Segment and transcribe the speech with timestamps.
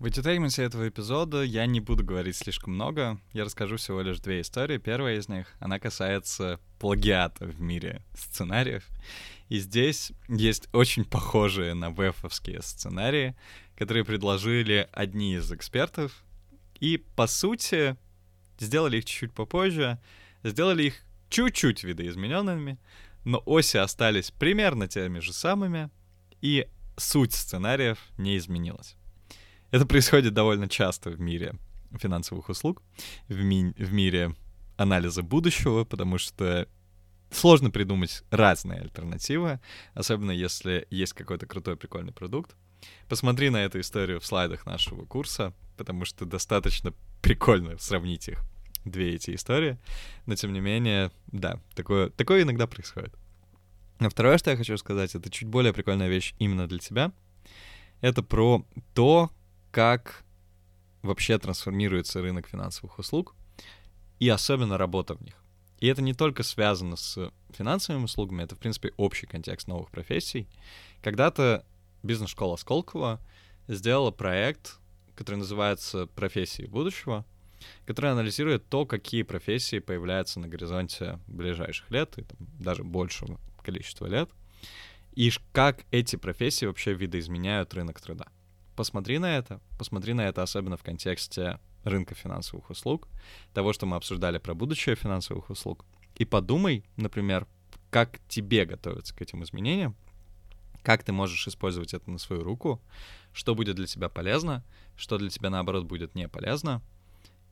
[0.00, 3.20] В edutainment этого эпизода я не буду говорить слишком много.
[3.34, 4.78] Я расскажу всего лишь две истории.
[4.78, 8.88] Первая из них, она касается плагиата в мире сценариев.
[9.50, 13.36] И здесь есть очень похожие на вефовские сценарии,
[13.76, 16.24] которые предложили одни из экспертов.
[16.76, 17.94] И, по сути,
[18.58, 19.98] сделали их чуть-чуть попозже,
[20.42, 22.78] сделали их чуть-чуть видоизмененными,
[23.26, 25.90] но оси остались примерно теми же самыми,
[26.40, 28.96] и суть сценариев не изменилась.
[29.70, 31.54] Это происходит довольно часто в мире
[31.98, 32.82] финансовых услуг,
[33.28, 34.34] в, ми- в мире
[34.76, 36.68] анализа будущего, потому что
[37.30, 39.60] сложно придумать разные альтернативы,
[39.94, 42.56] особенно если есть какой-то крутой прикольный продукт.
[43.08, 46.92] Посмотри на эту историю в слайдах нашего курса, потому что достаточно
[47.22, 48.40] прикольно сравнить их,
[48.84, 49.78] две эти истории.
[50.26, 53.14] Но тем не менее, да, такое, такое иногда происходит.
[53.98, 57.12] А второе, что я хочу сказать, это чуть более прикольная вещь именно для тебя.
[58.00, 58.64] Это про
[58.94, 59.30] то,
[59.70, 60.24] как
[61.02, 63.34] вообще трансформируется рынок финансовых услуг
[64.18, 65.34] и особенно работа в них.
[65.78, 70.46] И это не только связано с финансовыми услугами, это, в принципе, общий контекст новых профессий.
[71.02, 71.64] Когда-то
[72.02, 73.20] бизнес-школа Сколково
[73.66, 74.78] сделала проект,
[75.14, 77.24] который называется «Профессии будущего»,
[77.86, 84.06] который анализирует то, какие профессии появляются на горизонте ближайших лет, и там, даже большего количества
[84.06, 84.30] лет,
[85.14, 88.26] и как эти профессии вообще видоизменяют рынок труда.
[88.80, 93.08] Посмотри на это, посмотри на это особенно в контексте рынка финансовых услуг,
[93.52, 97.46] того, что мы обсуждали про будущее финансовых услуг, и подумай, например,
[97.90, 99.94] как тебе готовиться к этим изменениям,
[100.82, 102.80] как ты можешь использовать это на свою руку,
[103.34, 104.64] что будет для тебя полезно,
[104.96, 106.80] что для тебя, наоборот, будет не полезно,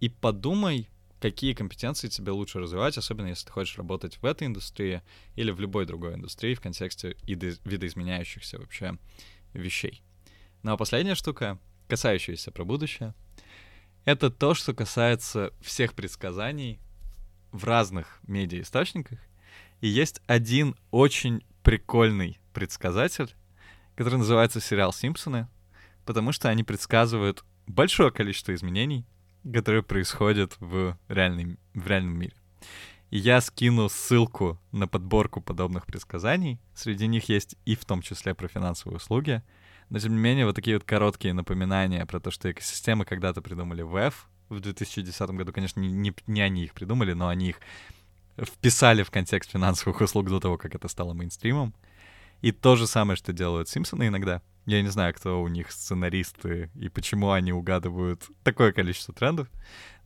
[0.00, 0.88] и подумай,
[1.20, 5.02] какие компетенции тебе лучше развивать, особенно если ты хочешь работать в этой индустрии
[5.36, 8.98] или в любой другой индустрии в контексте видоизменяющихся вообще
[9.54, 10.02] вещей.
[10.62, 13.14] Ну а последняя штука, касающаяся про будущее,
[14.04, 16.78] это то, что касается всех предсказаний
[17.50, 19.18] в разных медиаисточниках.
[19.80, 23.34] И есть один очень прикольный предсказатель,
[23.96, 25.48] который называется сериал «Симпсоны»,
[26.04, 29.04] потому что они предсказывают большое количество изменений,
[29.42, 32.34] которые происходят в, реальной, в реальном мире.
[33.10, 36.60] И я скину ссылку на подборку подобных предсказаний.
[36.72, 39.42] Среди них есть и в том числе про финансовые услуги—
[39.92, 43.82] но тем не менее, вот такие вот короткие напоминания про то, что экосистемы когда-то придумали
[43.82, 47.60] ВЭФ в 2010 году, конечно, не, не, они их придумали, но они их
[48.40, 51.74] вписали в контекст финансовых услуг до того, как это стало мейнстримом.
[52.40, 54.40] И то же самое, что делают Симпсоны иногда.
[54.64, 59.48] Я не знаю, кто у них сценаристы и почему они угадывают такое количество трендов,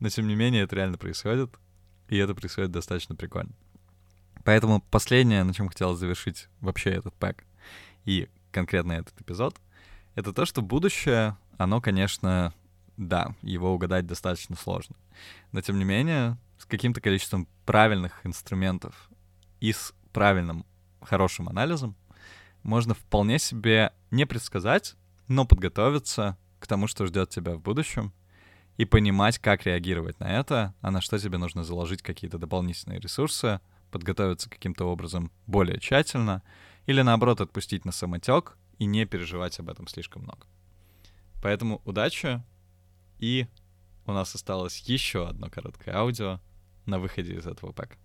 [0.00, 1.54] но тем не менее это реально происходит,
[2.08, 3.53] и это происходит достаточно прикольно.
[4.44, 7.44] Поэтому последнее, на чем хотел завершить вообще этот пэк
[8.04, 9.54] и конкретно этот эпизод,
[10.16, 12.53] это то, что будущее, оно, конечно,
[12.97, 14.97] да, его угадать достаточно сложно.
[15.53, 19.10] Но тем не менее, с каким-то количеством правильных инструментов
[19.60, 20.65] и с правильным,
[21.03, 21.94] хорошим анализом
[22.62, 24.97] можно вполне себе не предсказать,
[25.28, 28.12] но подготовиться к тому, что ждет тебя в будущем,
[28.78, 33.60] и понимать, как реагировать на это, а на что тебе нужно заложить какие-то дополнительные ресурсы,
[33.91, 36.43] подготовиться каким-то образом более тщательно,
[36.87, 40.47] или наоборот отпустить на самотек и не переживать об этом слишком много.
[41.42, 42.42] Поэтому удачи,
[43.19, 43.47] и
[44.06, 46.41] у нас осталось еще одно короткое аудио
[46.86, 47.98] на выходе из этого пэка.